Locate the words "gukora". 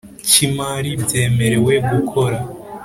1.89-2.37